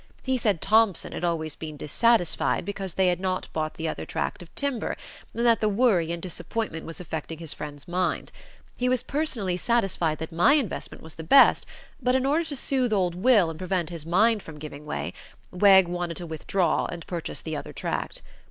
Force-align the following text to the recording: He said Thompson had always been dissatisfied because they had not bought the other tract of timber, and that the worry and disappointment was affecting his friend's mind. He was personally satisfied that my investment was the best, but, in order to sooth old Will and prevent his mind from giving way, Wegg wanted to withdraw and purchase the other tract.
He 0.23 0.35
said 0.35 0.61
Thompson 0.61 1.11
had 1.11 1.23
always 1.23 1.55
been 1.55 1.77
dissatisfied 1.77 2.65
because 2.65 2.95
they 2.95 3.09
had 3.09 3.19
not 3.19 3.53
bought 3.53 3.75
the 3.75 3.87
other 3.87 4.03
tract 4.03 4.41
of 4.41 4.49
timber, 4.55 4.97
and 5.31 5.45
that 5.45 5.59
the 5.59 5.69
worry 5.69 6.11
and 6.11 6.19
disappointment 6.19 6.87
was 6.87 6.99
affecting 6.99 7.37
his 7.37 7.53
friend's 7.53 7.87
mind. 7.87 8.31
He 8.75 8.89
was 8.89 9.03
personally 9.03 9.57
satisfied 9.57 10.17
that 10.17 10.31
my 10.31 10.53
investment 10.53 11.03
was 11.03 11.13
the 11.21 11.23
best, 11.23 11.67
but, 12.01 12.15
in 12.15 12.25
order 12.25 12.45
to 12.45 12.55
sooth 12.55 12.91
old 12.91 13.13
Will 13.13 13.51
and 13.51 13.59
prevent 13.59 13.91
his 13.91 14.03
mind 14.03 14.41
from 14.41 14.57
giving 14.57 14.87
way, 14.87 15.13
Wegg 15.51 15.87
wanted 15.87 16.17
to 16.17 16.25
withdraw 16.25 16.87
and 16.87 17.05
purchase 17.05 17.39
the 17.41 17.55
other 17.55 17.71
tract. 17.71 18.23